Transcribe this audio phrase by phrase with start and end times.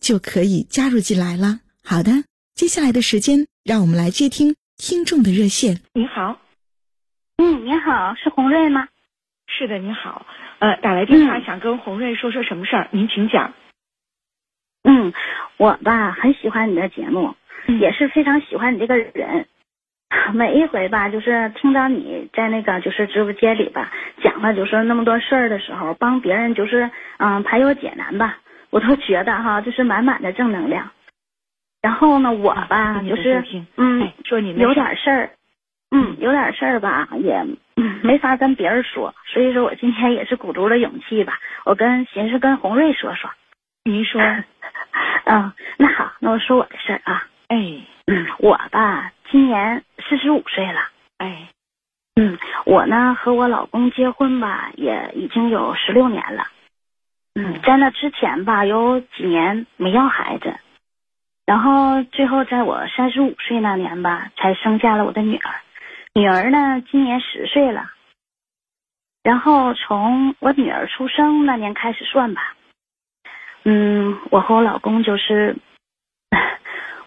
[0.00, 1.60] 就可以加入进来了。
[1.84, 5.80] 好的，接下来的时间，让我们来接听听众的热线。
[5.94, 6.40] 你好，
[7.36, 8.88] 嗯，你好，是洪瑞吗？
[9.46, 10.26] 是的，你好，
[10.58, 13.54] 呃，打来电话想跟洪瑞说说什么事儿，您请讲。
[14.84, 15.12] 嗯，
[15.56, 17.34] 我吧很喜欢你的节目，
[17.80, 19.46] 也是非常喜欢你这个人。
[20.32, 28.38] 每一回吧，就是听到你在那个就是直播间里吧讲了就是那么多事儿的时候，帮别人就是嗯排忧解难吧，
[28.70, 30.90] 我都觉得哈就是满满的正能量。
[31.80, 33.44] 然后呢，我吧就是
[33.76, 35.30] 嗯说你有点事儿，
[35.90, 37.46] 嗯有点事儿吧也
[38.02, 43.30] 没法跟别人说，所以说我今天也是鼓足了勇气吧，我跟寻思跟红瑞说说。
[43.84, 44.20] 您说，
[45.24, 47.26] 嗯，那好，那我说我的事儿啊。
[47.46, 47.56] 哎，
[48.06, 50.80] 嗯，我吧今年四十五岁了。
[51.16, 51.48] 哎，
[52.16, 56.44] 嗯，我呢和我老公结婚吧也已经有十六年了。
[57.34, 60.58] 嗯，在那之前吧有几年没要孩子，
[61.46, 65.54] 然后最后在我三十五岁那年吧才生下了我的女儿。
[66.14, 67.90] 女儿呢今年十岁了。
[69.22, 72.54] 然后从我女儿出生那年开始算吧，
[73.64, 75.56] 嗯，我和我老公就是。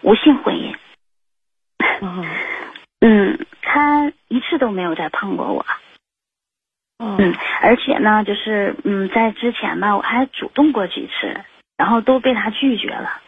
[0.02, 0.76] 无性婚姻，
[3.00, 5.64] 嗯，他一次都没有再碰过我，
[7.18, 11.40] 嗯，而且呢，就是嗯，在之前吧，我还主动过几次，
[11.76, 13.20] 然后都被他拒绝了，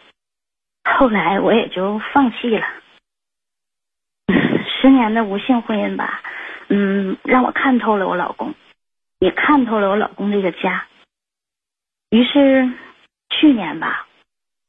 [0.83, 2.65] 后来我也就放弃了。
[4.81, 6.21] 十年的无性婚姻吧，
[6.69, 8.55] 嗯，让我看透了我老公，
[9.19, 10.85] 也看透了我老公这个家，
[12.11, 12.69] 于是
[13.29, 14.07] 去年吧，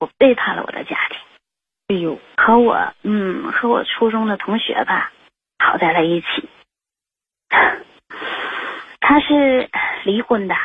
[0.01, 1.19] 我背叛了我的家庭。
[1.89, 5.13] 哎呦，和我嗯和我初中的同学吧，
[5.59, 6.49] 好在了一起。
[9.09, 9.71] 他是
[10.03, 10.57] 离婚的，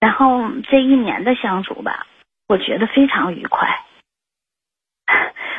[0.00, 2.08] 然后这一年的相处吧，
[2.48, 3.86] 我觉得非常愉快。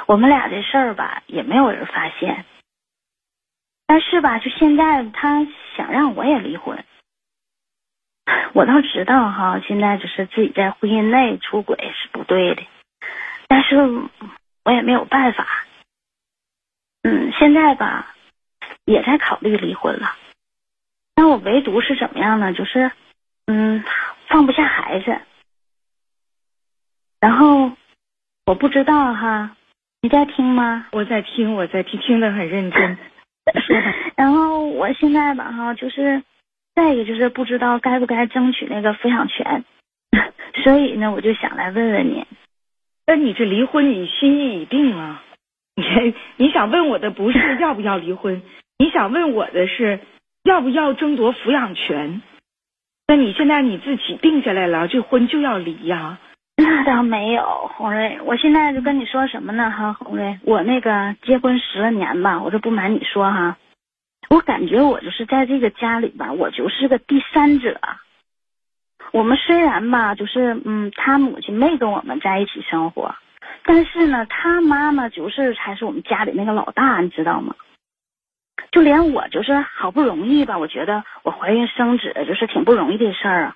[0.06, 2.44] 我们俩这事儿吧，也没有人发现。
[3.86, 5.48] 但是吧，就现在他
[5.78, 6.84] 想让我也离婚，
[8.54, 12.68] 我倒知道哈，现在就是自己在婚姻内出轨是不对的。
[13.48, 13.78] 但是
[14.66, 15.48] 我也没有办法，
[17.04, 18.14] 嗯，现在吧
[18.84, 20.18] 也在考虑离婚了，
[21.16, 22.54] 但我唯独是怎么样呢？
[22.54, 22.92] 就是
[23.48, 23.84] 嗯
[24.28, 25.20] 放不下孩子，
[27.20, 27.72] 然后
[28.46, 29.56] 我不知道哈，
[30.02, 30.88] 你在听吗？
[30.92, 32.98] 我在听，我在听，听得很认真。
[34.16, 36.24] 然后我现在吧哈，就是
[36.74, 39.66] 再一个就是不知道该不该争取那个抚养权，
[40.64, 42.26] 所以呢，我就想来问问你。
[43.06, 45.22] 那你这离婚，你心意已定啊？
[45.76, 45.84] 你
[46.38, 48.42] 你想问我的不是要不要离婚，
[48.78, 50.00] 你想问我的是
[50.44, 52.22] 要不要争夺抚养权？
[53.08, 56.20] 那你现在你自己定下来了，这婚就要离呀？
[56.58, 59.72] 那倒没有，红瑞，我现在就跟你说什么呢？
[59.72, 63.58] 哈，红瑞，我那个结婚十来年吧，我这不瞒你说哈，
[64.30, 67.80] 我感觉我就是在这个家里边，我就是个第三者。
[69.12, 73.16] 我们虽然吧，就是嗯，他母亲没跟我们在一起生活，
[73.64, 77.56] 但是呢，他妈妈就是才是我们家里那个老大，你知道吗？
[78.72, 83.56] 就连我就是好不容易吧，我觉得我怀孕生子就是挺不容易的事儿啊，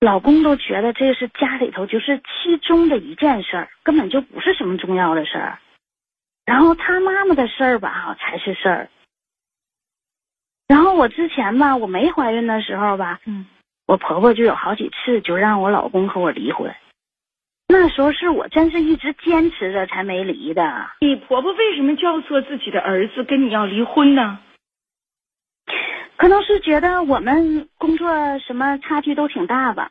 [0.00, 5.58] 老公都觉得这是家里头就是其中的一件事儿，根本就不是什么重要的事儿，
[6.44, 8.88] 然后他妈妈的事儿吧哈才是事儿。
[10.66, 13.46] 然后我之前吧，我没怀孕的时候吧，嗯。
[13.86, 16.70] 我婆婆就有好几次就让我老公和我离婚，
[17.70, 20.90] 那时候是我真是一直坚持着才没离的。
[21.00, 24.38] 你婆婆为什么教唆自己的儿子跟你要离婚呢？
[26.16, 29.90] 可能是觉得我们工作什么差距都挺大吧。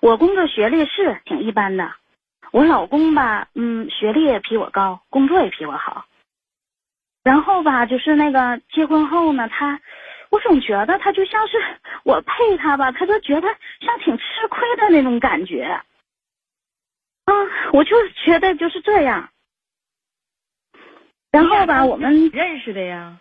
[0.00, 1.92] 我工作学历是挺一般的，
[2.50, 6.06] 我老公吧，嗯，学历也比我高，工作也比我好。
[7.22, 9.80] 然后吧，就是那个结婚后呢，他，
[10.30, 11.56] 我总觉得他就像是
[12.02, 13.46] 我配他吧，他就觉得
[13.80, 15.80] 像挺吃亏的那种感觉。
[17.24, 17.32] 啊，
[17.72, 19.30] 我就觉得就是这样。
[21.30, 23.18] 然后吧，我们认识的呀。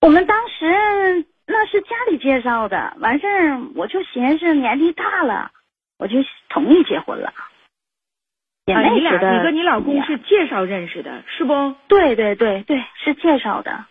[0.00, 5.52] 我们当时那是家里介绍的，完事儿我就寻思年纪大了，
[5.98, 6.18] 我就
[6.48, 7.32] 同意结婚了。
[8.64, 9.38] 也没觉得。
[9.38, 11.74] 你跟你老公是介绍认识的，是不？
[11.88, 13.86] 对对对对，是介绍的。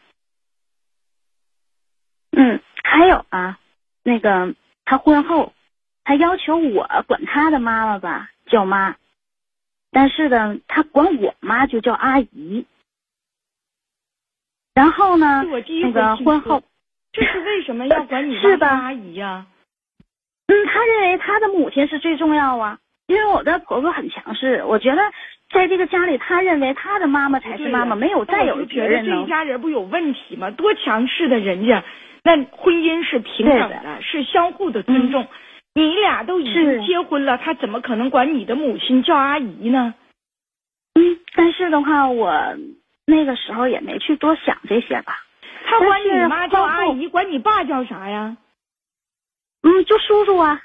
[2.32, 3.60] 嗯，还有啊，
[4.04, 4.54] 那个
[4.86, 5.54] 他婚后，
[6.04, 8.96] 他要求我管他的妈妈吧叫妈，
[9.92, 12.66] 但是呢，他管我妈就叫阿姨。
[14.76, 15.44] 然后呢，
[15.82, 16.62] 那个婚后，
[17.12, 19.48] 这是为什么 要管你妈阿姨呀？
[20.48, 22.78] 嗯，他认为他的母亲是最重要啊。
[23.08, 25.02] 因为我的婆婆很强势，我觉得
[25.52, 30.50] 在这个家里，他认为他的妈妈才是妈妈，没有再有别人了这一家人不有问题吗？
[30.52, 31.84] 多强势的人家，
[32.24, 35.28] 那婚姻是平等的，是相互的尊重。
[35.74, 39.94] 你俩都已经结婚了，他怎么可能管你的母亲叫阿姨呢？
[40.96, 42.34] 嗯，但是的话，我
[43.06, 45.24] 那个时候也没去多想这些吧。
[45.66, 48.36] 他管你妈叫阿姨，管你爸叫啥呀？
[49.64, 50.62] 嗯，就叔叔啊。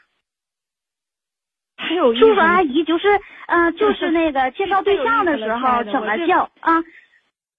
[1.77, 3.07] 还有叔叔阿姨就是，
[3.47, 6.83] 嗯，就是那个介绍对象的时候怎么叫啊？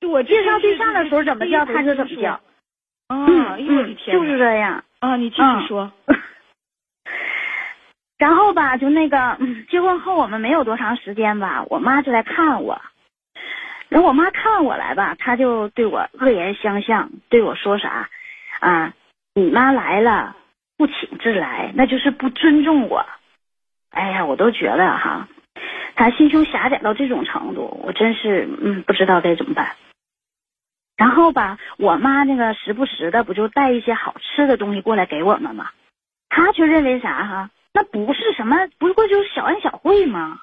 [0.01, 2.41] 我介绍对象的时候怎么叫他就怎么叫。
[3.07, 4.17] 啊，哎呦我的天！
[4.17, 5.89] 就是这样啊，你继续说。
[8.17, 9.37] 然后吧，就那个
[9.69, 12.81] 结婚后我们没有多长时间吧，我妈就来看我。
[13.89, 18.09] 然后我妈看我来吧，她就对我恶言相向，对我说啥
[18.59, 18.93] 啊？
[19.33, 20.35] 你妈来了
[20.77, 23.05] 不请自来，那就是不尊重我。
[23.91, 25.27] 哎呀，我都觉得哈，
[25.95, 29.75] 他心胸狭窄到这种程度，我真是嗯不知道该怎么办。
[30.97, 35.69] 然后吧，我妈那个时不时的不就带一些好吃的东西过来给我们吗？
[36.29, 37.51] 他却认为啥哈？
[37.73, 40.39] 那不是什么，不过就是小恩小惠吗？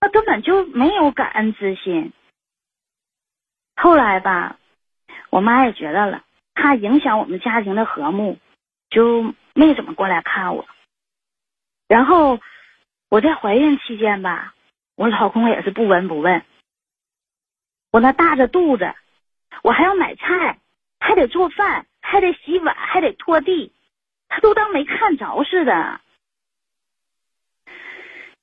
[0.00, 2.12] 那根本就没有感恩之心。
[3.76, 4.58] 后来吧，
[5.30, 8.38] 我妈也觉得了，怕影响我们家庭的和睦，
[8.90, 10.66] 就没怎么过来看我。
[11.88, 12.40] 然后。
[13.08, 14.52] 我在怀孕期间吧，
[14.96, 16.44] 我老公也是不闻不问。
[17.92, 18.92] 我那大着肚子，
[19.62, 20.58] 我还要买菜，
[20.98, 23.72] 还得做饭，还得洗碗，还得拖地，
[24.28, 26.00] 他都当没看着似的。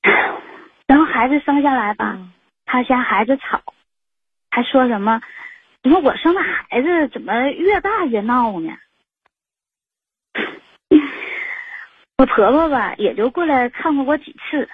[0.86, 2.18] 然后孩子生下来吧，
[2.66, 3.62] 他嫌孩子吵，
[4.50, 5.20] 还说什么
[5.82, 8.76] ：“你说我生的孩子怎么越大越闹呢？”
[12.18, 14.68] 我婆婆吧，也就过来看过我几次。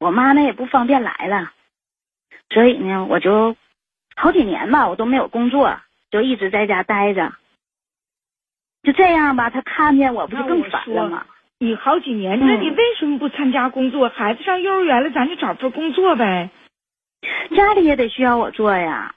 [0.00, 1.52] 我妈呢也不方便来了，
[2.50, 3.56] 所以呢，我就
[4.16, 5.80] 好几年吧，我都没有工作，
[6.10, 7.32] 就一直在家待着。
[8.82, 11.26] 就这样吧，他看见我不就更烦了吗？
[11.60, 14.08] 你好几年，那你为什么不参加工作？
[14.08, 16.50] 孩子上幼儿园了，咱就找份工作呗。
[17.56, 19.16] 家里也得需要我做呀。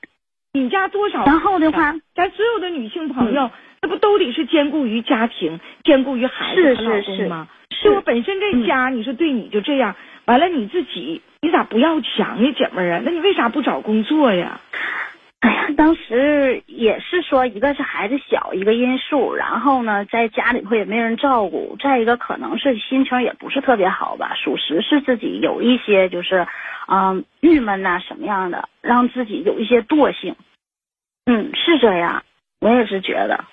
[0.53, 1.23] 你家多少？
[1.23, 3.51] 然后的话，咱所有的女性朋友。
[3.83, 7.47] 那不都得是兼顾于家庭、兼顾于孩子和老公吗？
[7.71, 9.95] 是我本身这家，你说对你就这样，
[10.25, 13.01] 完了你自己，你咋不要强呢，姐妹儿啊？
[13.03, 14.61] 那你为啥不找工作呀？
[15.41, 26.45] 哎呀，当时也是说，一个是孩子小一个因素，然后呢，在家里头也没人照顾，再一个可能是心情也不是特别好吧，属实是自己有一些就是，
[26.87, 30.35] 嗯，郁闷呐什么样的，让自己有一些惰性。
[31.25, 32.23] 嗯，是这样，
[32.59, 33.43] 我也是觉得。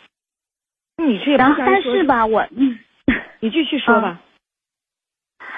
[1.03, 2.79] 你去，然后但是吧，我嗯，
[3.41, 4.21] 你继续说吧。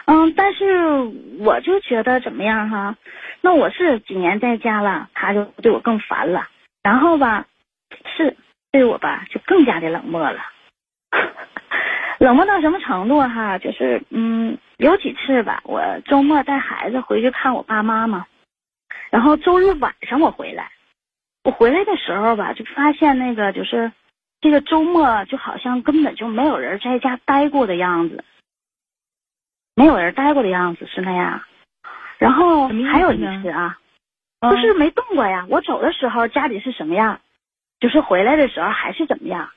[0.07, 0.99] 嗯，但是
[1.39, 2.97] 我就觉得怎么样哈？
[3.41, 6.49] 那我是几年在家了，他就对我更烦了。
[6.83, 7.47] 然后吧，
[8.17, 8.37] 是
[8.73, 10.41] 对我吧，就更加的冷漠了。
[12.19, 13.59] 冷漠到什么程度哈？
[13.59, 18.27] 就是嗯，有几次吧，我周末带孩子回去看我爸妈嘛，
[19.11, 20.71] 然后周日晚上我回来，
[21.45, 23.93] 我回来的时候吧，就发现那个就是。
[24.43, 28.25] 这个周末就好像根本就没有人在家待过的样子，
[29.81, 31.41] 没有人待过的样子是那样。
[32.19, 33.79] 然后还有一次啊，
[34.43, 35.47] 就是没动过呀。
[35.49, 37.19] 我走的时候家里是什么样，
[37.81, 39.51] 就是回来的时候还是怎么样。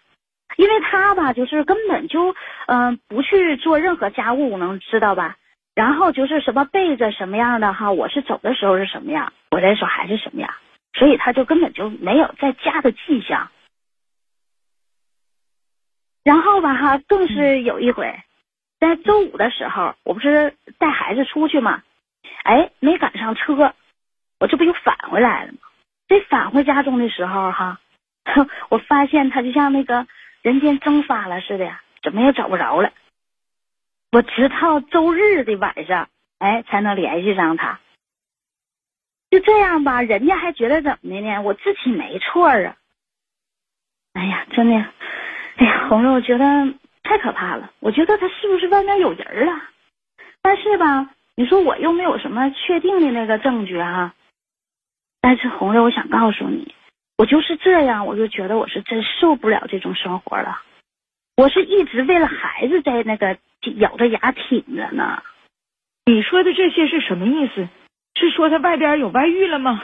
[0.55, 2.33] 因为他吧，就是根本就
[2.67, 5.35] 嗯不去做任何家务，能知道吧？
[5.75, 10.53] 然后就是什么被子什么样的哈，我是走的时候是什么样，回来的时候还是什么样，
[10.97, 13.49] 所以他就根本就没有在家的迹象。
[16.23, 18.17] 然后吧哈，更是有一回，
[18.83, 21.83] 在周五的时候，我不是带孩子出去嘛，
[22.43, 23.73] 哎，没赶上车，
[24.41, 25.59] 我这不又返回来了吗？
[26.09, 27.79] 这返回家中的时候哈，
[28.67, 30.05] 我发现他就像那个
[30.41, 32.91] 人间蒸发了似的，怎么也找不着了。
[34.11, 36.09] 我直到周日的晚上，
[36.39, 37.79] 哎，才能联系上他。
[39.31, 41.41] 就这样吧，人家还觉得怎么的呢？
[41.41, 42.75] 我自己没错啊。
[44.11, 44.75] 哎呀，真的，
[45.55, 46.73] 哎呀，红肉，我觉得
[47.03, 47.71] 太可怕了。
[47.79, 49.61] 我觉得他是不是外面有人了？
[50.41, 54.13] 但是吧，你说我又没有什么确定的那个证据哈。
[55.21, 56.73] 但是红瑞，我想告诉你，
[57.17, 60.61] 我就是这样，我就觉得我是真受不了这种生活了。
[61.37, 63.37] 我是一直为了孩子在那个
[63.77, 65.23] 咬着牙挺着呢。
[66.05, 67.67] 你说的这些是什么意思？
[68.15, 69.81] 是说他外边有外遇了吗？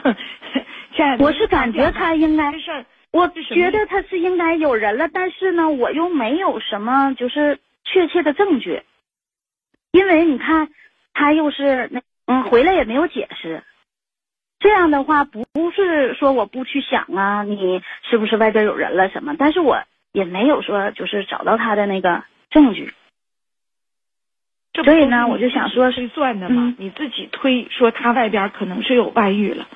[0.94, 2.84] 亲爱的，我是感觉他应该事儿。
[3.12, 8.82] 我觉得他是应该有人了，但是呢，我又没有什么就是确切的证据，
[9.90, 10.68] 因为你看
[11.12, 13.64] 他又是那嗯回来也没有解释，
[14.60, 19.34] 这样的话不是说我不去想啊，你是不是外边有人了什么？
[19.36, 22.94] 但是我也没有说就是找到他的那个证据，
[24.84, 29.68] 所以呢，我就想说是算的嘛，你自己推说他外边可能是有外遇了，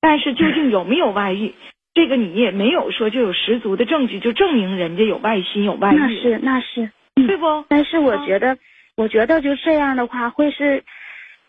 [0.00, 1.52] 但是究竟有没有外遇？
[1.96, 5.96] 这个你也没有说就有十足的证据，就证明人家有外心有外遇。
[5.96, 7.64] 那是那是，对不？
[7.68, 8.58] 但是我觉得，
[8.98, 10.84] 我觉得就这样的话，会是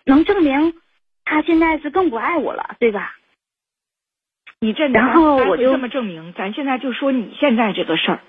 [0.05, 0.73] 能证明
[1.25, 3.17] 他现在是更不爱我了，对吧？
[4.61, 8.21] 你这然后我就这么证明，咱现在就说你现在这个事儿，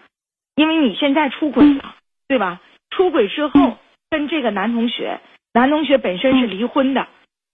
[0.56, 1.94] 因为你现在出轨了，
[2.26, 2.60] 对吧？
[2.90, 3.78] 出轨之后
[4.10, 5.20] 跟这个男同学，
[5.54, 7.06] 男同学本身是离婚的，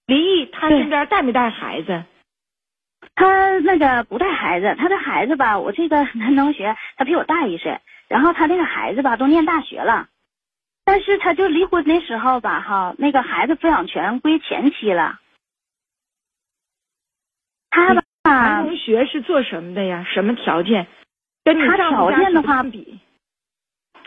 [0.06, 2.04] 离异，他身边带没带孩子？
[3.16, 10.08] 他那个不带孩子，他的孩子吧，我这个 男同学他比我大一岁，然后他那个孩子吧都念大学了，
[10.84, 15.20] 但是他就离婚的时候吧，哈，那个孩子抚养权归前妻了。
[17.70, 20.04] 他吧，男同学是做什么的呀？
[20.12, 20.86] 什么条件？
[21.44, 22.98] 跟他条件的话比，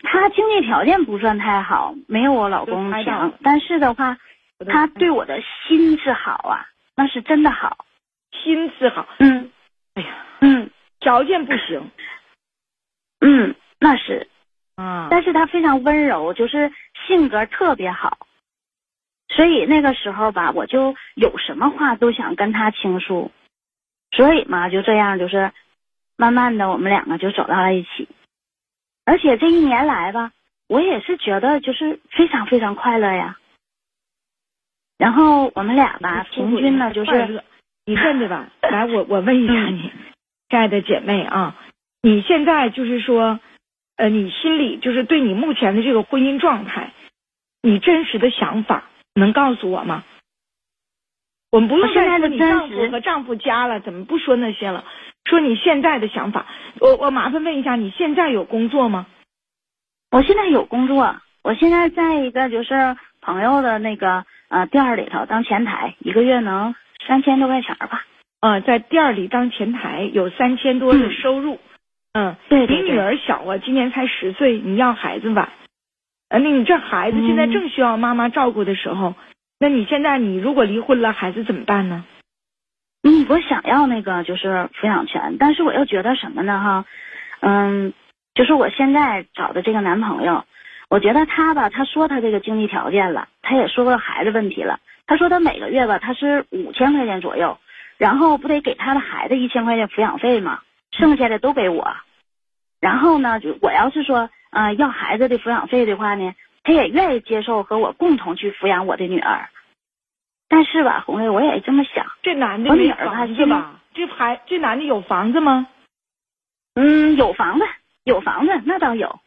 [0.03, 4.17] 他经济条件不算太好，没有我老公强，但是的话，
[4.67, 7.85] 他对我的心是好啊，那是真的好。
[8.31, 9.51] 心思好，嗯，
[9.95, 10.69] 哎呀，嗯，
[10.99, 11.89] 条件不行，
[13.19, 14.27] 嗯，那是，
[14.75, 16.71] 啊，但是他非常温柔，就是
[17.07, 18.27] 性格特别好，
[19.29, 23.31] 所以那个时候吧，我就有什么话都想跟他倾诉，
[24.11, 25.51] 所以嘛，就这样，就是
[26.15, 28.07] 慢慢的，我们两个就走到了一起，
[29.05, 30.31] 而且这一年来吧，
[30.67, 33.37] 我也是觉得就是非常非常快乐呀，
[34.97, 37.43] 然后我们俩吧，平均呢就是。
[37.87, 39.89] 你问的吧， 来，我我问一下你，
[40.49, 41.55] 亲爱的姐妹啊，
[42.01, 43.39] 你现在就是说，
[43.95, 46.91] 呃，你心里就是对你目前的这个婚姻状态，
[47.61, 48.83] 你真实的想法
[49.15, 50.03] 能告诉我吗？
[51.49, 54.83] 我们不用再说你丈夫和丈夫家了，怎么不说那些了？
[55.23, 56.45] 说你现在的想法，
[56.81, 59.07] 我我麻烦问一下，你现在有工作吗？
[60.11, 66.75] 我现在有工作，我现在在一个就是朋友的那个呃店里头当前台，一个月能。
[67.07, 68.05] 三千多块钱吧，
[68.41, 71.59] 啊，在店里当前台有三千多的收入，
[72.13, 75.49] 嗯，对，比女儿小啊，今年才十岁，你要孩子晚，
[76.29, 79.15] 呃，那你这孩子现在正需要妈妈照顾的时候，
[79.59, 82.05] 那你现在你如果离婚了，孩子怎么办呢？
[83.03, 86.59] 嗯，我想要那个就是抚养权，但是我又觉得什么呢？
[86.59, 86.85] 哈，
[87.39, 87.93] 嗯，
[88.33, 90.43] 就是我现在找的这个男朋友，
[90.89, 94.79] 我觉得他吧，他说他这个经济条件了，他也说过孩子问题了。
[95.05, 97.57] 他说他每个月吧，他是五千块钱左右，
[97.97, 100.61] 然后不得给他的孩子一千块钱抚养费吗？
[100.91, 101.95] 剩下的都给我。
[102.79, 109.49] 然后呢，就我要是说，嗯，要孩子的抚养费的话呢，他也愿意接受和我共同去抚养我的女儿。
[110.47, 113.81] 但是吧，红瑞，我也这么想，这男的没房子吧？
[113.93, 115.67] 这孩这男的有房子吗？
[116.75, 117.65] 嗯，有房子，
[118.03, 119.19] 有房子，那倒有。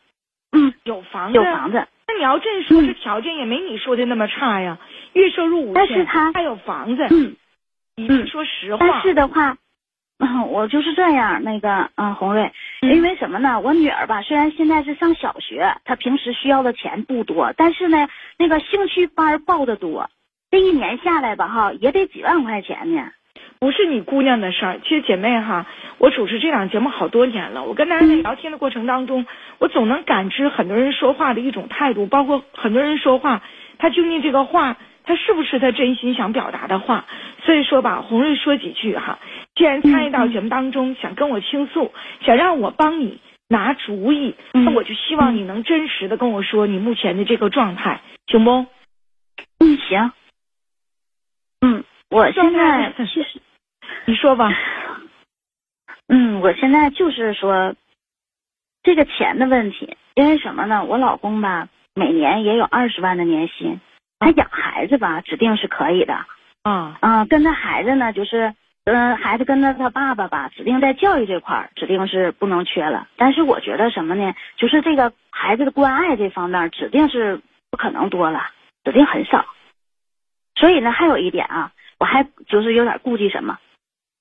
[0.52, 1.86] 嗯，有房子，有房子。
[2.08, 4.78] 那你要这说，这条件也没你说的那么差呀。
[5.12, 7.06] 月收入五千，但是他他有房子。
[7.10, 7.36] 嗯，
[7.96, 8.86] 嗯，说实话。
[8.86, 9.56] 但是的话，
[10.18, 11.42] 嗯，我就是这样。
[11.42, 12.52] 那个，嗯，红瑞，
[12.82, 13.60] 因为什么呢？
[13.60, 20.10] 我女儿吧，虽然现在是上小学，她平时需要的钱不多，但是呢，那个兴趣班报的多，
[20.50, 23.10] 这一年下来吧，哈，也得几万块钱呢。
[23.60, 25.66] 不是你姑娘的事儿，其实姐妹哈，
[25.98, 29.26] 我主持这档节目好多年了，我跟大家在聊天的过程当中，
[29.58, 33.42] 我总能感知很多人说话的一种态度，包括很多人说话，
[33.78, 37.04] 他究竟这个话，他是不是他真心想表达的话？
[37.44, 39.18] 所以说吧，红瑞说几句哈，
[39.54, 41.92] 既然参与到节目当中，想跟我倾诉，
[42.24, 48.66] 想让我帮你拿主意，那我就希望你能真实的跟我说你目前的这个状态，行不？
[49.58, 50.12] 嗯，行。
[51.60, 53.40] 嗯，我现在其实，
[54.06, 54.50] 你说吧。
[56.08, 57.74] 嗯，我现在就是说，
[58.82, 60.84] 这个钱的问题，因为什么呢？
[60.84, 63.80] 我老公吧，每年也有二十万的年薪，
[64.18, 66.14] 他养孩子吧，指定是可以的。
[66.62, 68.54] 啊啊，跟他孩子呢，就是
[68.84, 73.06] 嗯，孩子跟着他爸爸吧，指定在教育这块儿，指定是不能缺了。
[73.16, 74.34] 但是我觉得什么呢？
[74.56, 77.40] 就是这个孩子的关爱这方面，指定是
[77.70, 78.50] 不可能多了，
[78.82, 79.46] 指定很少。
[80.56, 83.58] 所以呢，还有一点啊，我还就是有点顾忌什么。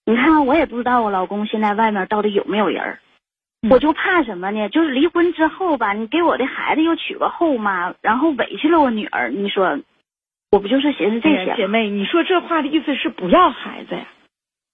[0.10, 3.00] 你看，我也不知道我老公现在外面到底有没有人儿，
[3.70, 4.68] 我就怕什么呢？
[4.70, 9.80] 就是离婚之后吧，你给我的孩子又娶个后妈，然后委屈了我女儿，你说，
[10.50, 11.54] 我不就是寻思这些？
[11.56, 14.08] 姐妹，你说这话的意思是不要孩子呀？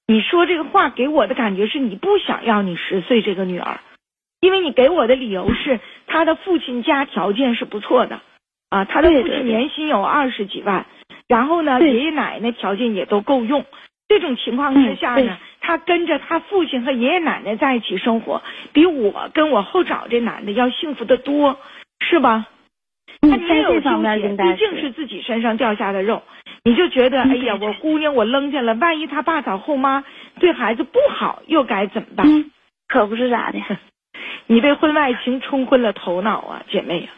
[0.07, 3.81] 你说这个话给我的感觉是你不想要你十岁这个女儿，
[4.39, 8.21] 因为你给我的理由是 他的父亲家条件是不错的
[8.69, 10.85] 啊，他的父亲年薪有二十几万，
[11.27, 13.65] 然后呢，爷爷奶奶条件也都够用。
[14.07, 21.57] 这种情况之下呢，他跟着他父亲和爷爷奶奶在一起生活，比我跟我后找这男的要幸福的多，
[21.99, 22.45] 是吧？
[23.21, 26.21] 他没有纠结，毕竟是自己身上掉下的肉，
[26.63, 30.03] 你就觉得哎呀，我姑娘我扔下了，万一他爸找后妈
[30.39, 32.51] 对孩子不好，又该怎么办？
[32.87, 33.59] 可不是咋的，
[34.45, 37.09] 你被婚外情冲昏了头脑啊，姐妹呀！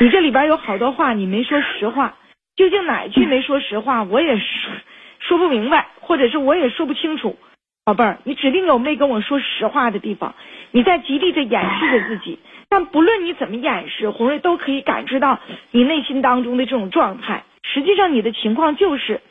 [0.00, 2.16] 你这里边有好多话你没说实话，
[2.54, 4.04] 究竟哪句没说实话？
[4.04, 4.44] 我也是。
[5.20, 7.36] 说不明白，或者是我也说不清楚，
[7.84, 10.34] 宝贝儿，你指定有没跟我说实话的地方，
[10.70, 12.38] 你在极力的掩饰着自己。
[12.70, 17.44] 但不论你怎么掩饰，红瑞都可以感知到你内心当中的这种状态。
[17.62, 19.22] 实际上，你的情况就是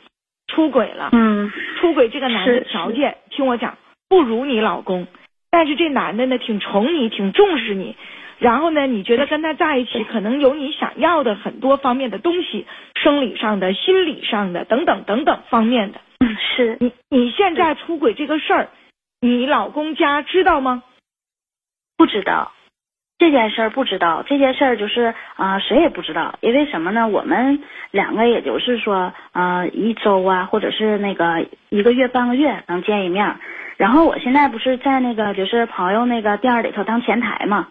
[0.48, 1.10] 出轨了。
[1.12, 3.78] 嗯，出轨这个男的条件，听我讲，
[4.08, 5.06] 不如你老公，
[5.50, 7.96] 但是这男的呢，挺宠你，挺重视你。
[8.38, 8.86] 然后呢？
[8.86, 16.00] 你觉得跟他在一起，可能有你想要的很多方面的东西，生理上的、心理上的等等等等方面的。
[16.56, 18.68] 是你你现在出轨这个事儿，
[19.20, 20.84] 你老公家知道吗？
[21.96, 22.52] 不知道
[23.18, 26.38] 这件事儿，不知道这件事儿就是啊，谁也不知道。
[26.40, 27.08] 因为什么呢？
[27.08, 33.36] 我们两个也就是说啊，一周啊，或者是那个一个月、半个月能见一面。
[33.76, 37.68] 然后我现在不是在那个就是朋友那个店里头当前台嘛。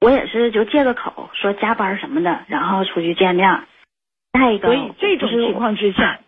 [0.00, 3.62] 我也是，就借个口说加班什么的，然后出去见面。
[4.32, 6.20] 再一个，所以这种情况之下，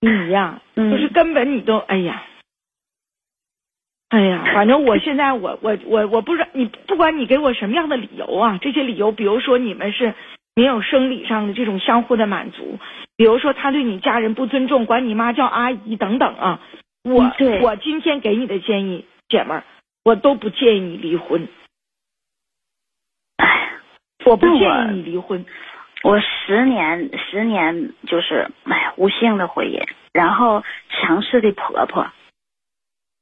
[0.00, 2.22] 你呀，就是根本你都哎呀，
[4.10, 10.14] 哎呀， 反正我现在我我我我不知道你不管你给我什么样的理由啊，这些理由，比如说你们是
[10.54, 12.78] 没有生理上的这种相互的满足，
[13.16, 16.60] 比如说他对你家人不尊重，管你妈叫阿姨等等啊。
[17.04, 19.64] 我我今天给你的建议，姐们儿，
[20.04, 21.48] 我都不建议你离婚。
[24.28, 25.44] 我不建议你离婚。
[26.02, 32.06] 我十年十年就是哎呀无性的婚姻，然后强势的婆婆，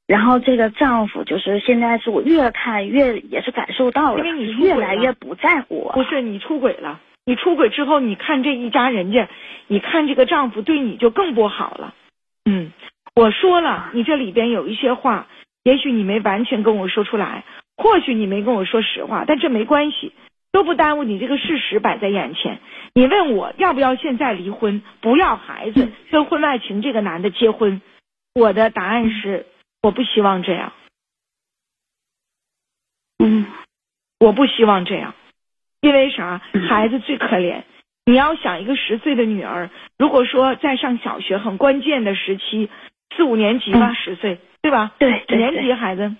[0.05, 5.93] 然后这个丈夫就是现在是我越看越也是感受到了，因为你越来越不在乎我。
[5.93, 9.27] 不是你出轨了，你出轨之后，你看这一家人家，
[9.67, 11.95] 你看这个丈夫对你就更不好了。
[12.45, 12.71] 嗯，
[13.15, 15.25] 我说了，你这里边有一些话，
[15.63, 17.43] 也许你没完全跟我说出来，
[17.75, 20.13] 或许你没跟我说实话，但这没关系。
[20.57, 22.57] 都不耽误你这个事实摆在眼前。
[22.95, 27.79] 你问我要不要现在离婚，不要孩子，跟婚外情这个男的结婚？
[28.33, 29.45] 我的答案是
[29.83, 30.73] 我不希望这样。
[33.19, 33.45] 嗯，
[34.19, 35.13] 我不希望这样，
[35.79, 36.41] 因为啥？
[36.67, 37.61] 孩子最可怜。
[38.07, 42.71] 你要想一个十岁的女儿，如果说在上小学很关键的时期，
[43.15, 44.93] 四五年级吧，十岁对吧？
[44.97, 46.15] 对，几年级孩子？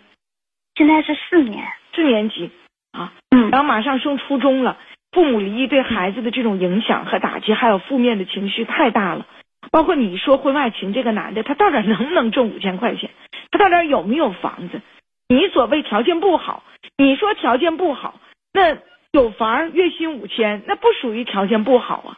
[0.76, 2.52] 现在是四年，四年级。
[2.98, 4.78] 啊，嗯，然后马上升初中了，
[5.12, 9.26] 父母离异对孩子的这种影响和打击，还有负面的情绪太大了。
[9.72, 13.10] 包括你说婚外情这个男的，他到底能不能挣五千块钱？
[13.52, 14.82] 他到底有没有房子？
[15.30, 16.64] 你所谓条件不好，
[16.98, 18.20] 你说条件不好，
[18.54, 18.78] 那
[19.12, 22.18] 有房月薪五千，那不属于条件不好啊？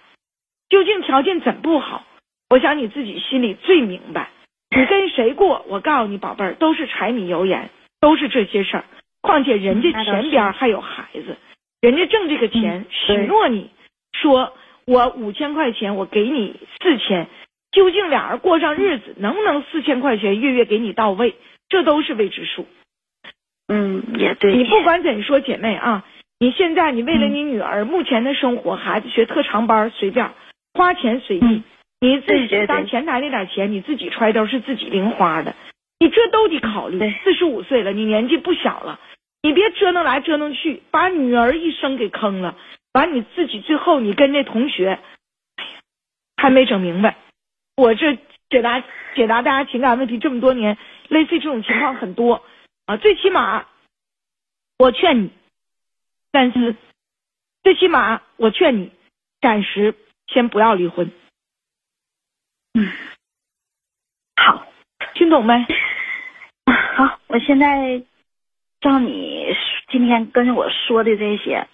[0.69, 2.03] 究竟条件怎不好？
[2.49, 4.29] 我想你自己心里最明白。
[4.75, 5.65] 你跟谁过？
[5.67, 8.83] 我告诉你，宝贝儿，都是柴米油盐，都是这些事儿。
[9.29, 11.37] 况且人家前边还有孩子，
[11.81, 13.69] 人家挣这个钱，许诺你
[14.11, 14.53] 说
[14.85, 17.27] 我五千块钱，我给你四千，
[17.71, 21.35] 究竟俩人过上日子能不能四千块钱月月给你到位，
[21.69, 22.65] 这都是未知数。
[23.67, 24.55] 嗯，也对。
[24.55, 26.03] 你不管怎说，姐妹啊，
[26.39, 30.31] 你现在你为了你女儿目前的生活，孩子学特长班随便
[30.73, 31.61] 花钱随意，
[32.01, 35.53] 你自己当前台那点钱你自己揣兜是自己零花的，
[35.99, 36.97] 你这都得考虑。
[37.23, 38.99] 四十五岁了，你年纪不小了。
[39.41, 42.57] 你别折腾来折腾去，把女儿一生给坑了，
[42.91, 44.99] 把你自己最后你跟那同学，
[45.55, 45.71] 哎呀，
[46.37, 47.15] 还没整明白。
[47.77, 48.17] 我这
[48.49, 48.83] 解答
[49.15, 52.43] 解答大家情感问题这么多年，类似这种情况很多
[52.85, 52.97] 啊。
[52.97, 53.65] 最起码，
[54.77, 55.31] 我劝你
[56.33, 56.75] 三思。
[57.63, 58.91] 最起码，我劝你
[59.39, 59.95] 暂时
[60.27, 61.11] 先不要离婚。
[62.73, 62.91] 嗯，
[64.35, 64.65] 好，
[65.13, 65.65] 听懂没？
[66.95, 68.03] 好，我现在
[68.81, 69.45] 照你
[69.91, 71.67] 今天跟我说的这些，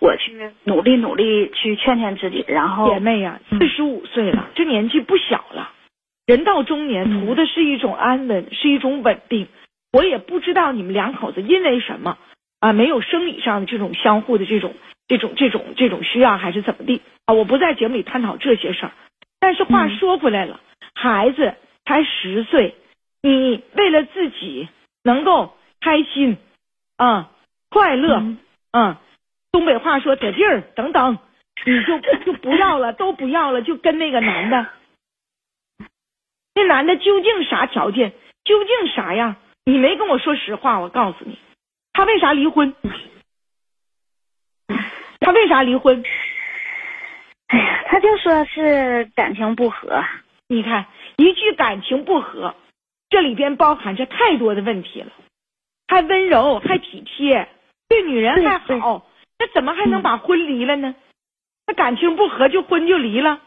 [0.00, 0.32] 我去
[0.64, 5.70] 努力努力去劝劝自己，然后姐妹呀，四十五岁了，这年纪不小了。
[6.26, 9.46] 人到中年，图的是一种安稳，是一种稳定。
[9.92, 12.18] 我也不知道你们两口子因为什么
[12.60, 14.74] 啊，没有生理上的这种相互的这种。
[15.08, 17.32] 这种这种这种需要还是怎么地啊？
[17.32, 18.92] 我不在节目里探讨这些事儿，
[19.40, 20.60] 但是话说回来了，
[20.94, 21.54] 孩子
[21.86, 22.74] 才十岁，
[23.22, 24.68] 你为了自己
[25.02, 26.36] 能够开心
[26.98, 27.30] 啊、
[27.70, 28.22] 快乐，
[28.72, 28.96] 嗯，
[29.52, 31.18] 东北话说得劲儿等等，
[31.64, 34.66] 你就 就不要了，都不要了，就跟那个男的，
[36.54, 38.12] 那男的究竟啥条件？
[38.44, 39.36] 究竟啥样？
[39.64, 41.38] 你没跟我说实话，我告诉你，
[41.92, 42.74] 他为啥离婚？
[45.20, 46.02] 他为啥离婚？
[47.46, 50.04] 哎呀，他就说是感情不和。
[50.48, 52.56] 你看，一句感情不和，
[53.08, 55.12] 这里边包含着太多的问题了。
[55.88, 57.48] 还温柔，还体贴，
[57.88, 59.06] 对女人还好，
[59.38, 60.94] 那怎么还能把婚离了呢？
[61.66, 63.40] 那感情不和就婚就离了？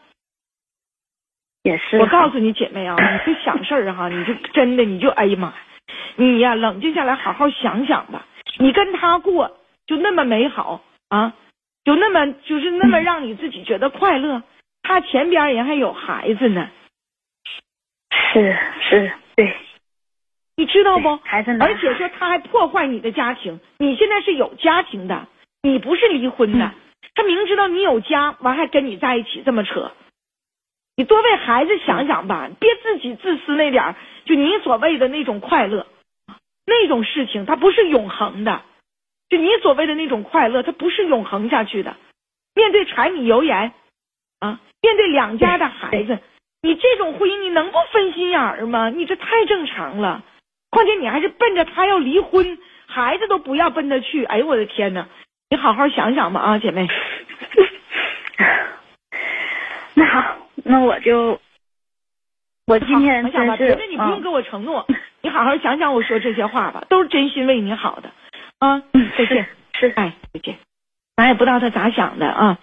[1.62, 1.98] 也是。
[1.98, 5.54] 我告诉你姐妹啊，你就想事儿哈，你就真的你就哎呀妈，
[6.16, 8.26] 你呀冷静下来好好想想吧。
[8.58, 11.34] 你跟他过就那么美好啊？
[11.84, 14.42] 就那么就是那么让你自己觉得快乐，
[14.82, 16.70] 他前边人还有孩子呢，
[18.32, 18.56] 是
[18.88, 19.56] 是，对，
[20.56, 21.16] 你知道不？
[21.24, 25.26] 孩子，而且说他还破坏你的家庭，你现在是有家庭的，
[25.62, 26.72] 你不是离婚的，
[27.14, 29.92] 他明知道你有家，完还跟你在一起这么扯，
[30.96, 35.86] 你多为孩子想想吧，别自己自私那点就你所谓的那种快乐，
[36.66, 38.62] 那种事情它不是永恒的。
[39.30, 41.96] 就你所谓的那种快乐，它不是永恒下去的。
[42.54, 43.72] 面对柴米油盐，
[44.40, 46.18] 啊，面对两家的孩子，
[46.60, 48.90] 你这种婚姻你能不分心眼儿吗？
[48.90, 50.22] 你这太正常了。
[50.72, 54.24] 况且你还是奔着他要离婚，孩子都不要奔着去。
[54.24, 55.06] 哎呦我的天哪！
[55.50, 56.88] 你好好想想吧啊，姐妹。
[59.92, 61.38] 那好，那我就
[62.66, 64.86] 我今天想吧，别的你不用给我承诺，
[65.20, 68.10] 你好好想想我说这些话吧，都是真心为你好的。
[68.58, 68.82] 啊，
[69.18, 70.56] 再见，是，哎，再见。
[71.16, 72.58] 咱也不知道他咋想的啊，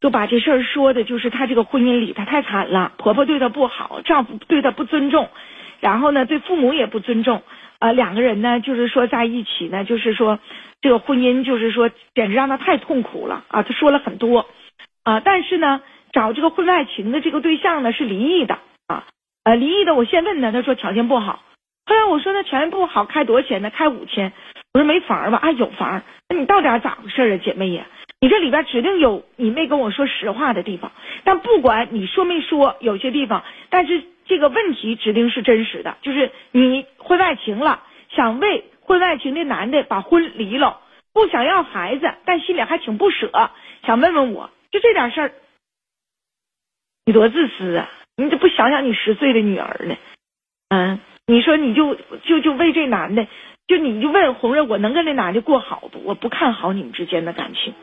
[0.00, 5.28] 就把这事儿说的，就是他这个婚姻里他太惨了，婆婆对他不好，丈夫对他不尊重，
[5.82, 7.42] 然后呢，对父母也不尊重，
[7.80, 10.38] 啊，两个人呢，就是说在一起呢，就是说
[10.80, 14.46] 这个婚姻就是说简直让他太痛苦了啊，他说了很多
[15.02, 19.04] 啊，但是呢，找这个婚外情的这个对象呢是离异的啊，
[19.42, 21.42] 呃，离异的我先问他，他说条件不好，
[21.84, 23.70] 后来我说那条件不好开多少钱呢？
[23.70, 24.32] 开五千。
[24.72, 25.38] 我说没房吧？
[25.42, 26.02] 啊，有房。
[26.30, 27.84] 那你到底咋回事啊，姐妹呀？
[28.22, 30.92] 你这里边指定有你没跟我说实话的地方。
[31.24, 40.80] 但不管你说没说，有些地方，但是这个问题指定是真实的，就是你婚外情了，想为婚外情的男的把婚离了，
[41.12, 43.30] 不想要孩子，但心里还挺不舍，
[43.84, 45.32] 想问问我，就这点事儿，
[47.04, 47.90] 你多自私啊！
[48.16, 49.96] 你怎么不想想你十岁的女儿呢？
[50.70, 53.26] 嗯，你说你就就就为这男的。
[53.68, 56.02] 就你就问红瑞，我能跟那男的过好不？
[56.04, 57.74] 我不看好你们之间的感情。